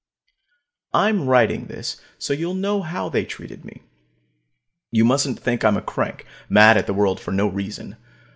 I'm 0.95 1.27
writing 1.27 1.67
this 1.67 2.01
so 2.17 2.33
you'll 2.33 2.55
know 2.55 2.81
how 2.81 3.07
they 3.07 3.23
treated 3.23 3.63
me. 3.63 3.83
You 4.89 5.05
mustn't 5.05 5.39
think 5.39 5.63
I'm 5.63 5.77
a 5.77 5.81
crank, 5.83 6.25
mad 6.49 6.75
at 6.75 6.87
the 6.87 6.93
world 6.95 7.19
for 7.19 7.31
no 7.31 7.45
reason. 7.45 7.97